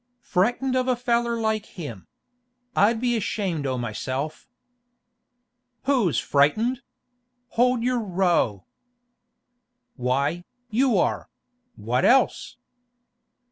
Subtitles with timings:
[0.23, 2.07] Frightened of a feller like him!
[2.75, 4.49] I'd be ashamed o' myself!'
[5.83, 6.81] 'Who's frightened?
[7.49, 8.65] Hold your row!'
[9.97, 11.29] 'Why, you are;
[11.75, 12.57] what else?